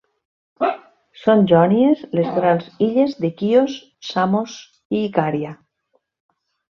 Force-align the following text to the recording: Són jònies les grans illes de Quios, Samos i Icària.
Són 1.23 1.43
jònies 1.51 1.99
les 2.19 2.31
grans 2.37 2.71
illes 2.85 3.13
de 3.25 3.31
Quios, 3.41 3.75
Samos 4.13 4.57
i 4.97 5.03
Icària. 5.09 5.53